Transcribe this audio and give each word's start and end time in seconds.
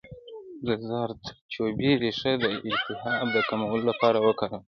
د 0.65 0.67
زردچوبې 0.87 1.91
ریښه 2.01 2.33
د 2.43 2.45
التهاب 2.69 3.25
د 3.35 3.37
کمولو 3.49 3.83
لپاره 3.91 4.17
وکاروئ 4.27 4.61